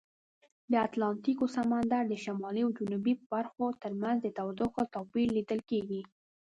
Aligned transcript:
د 0.71 0.73
اتلانتیک 0.87 1.39
سمندر 1.57 2.03
د 2.07 2.13
شمالي 2.23 2.61
او 2.65 2.71
جنوبي 2.77 3.13
برخو 3.31 3.65
ترمنځ 3.81 4.17
د 4.21 4.27
تودوخې 4.37 4.83
توپیر 4.93 5.27
لیدل 5.37 5.59
کیږي. 5.69 6.01